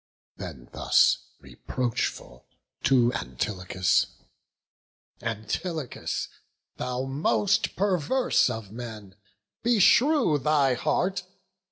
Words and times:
Then 0.37 0.67
thus, 0.71 1.27
reproachful, 1.41 2.47
to 2.85 3.13
Antilochus: 3.13 4.07
"Antilochus, 5.21 6.27
thou 6.77 7.03
most 7.03 7.75
perverse 7.75 8.49
of 8.49 8.71
men! 8.71 9.13
Beshrew 9.61 10.39
thy 10.39 10.73
heart! 10.73 11.21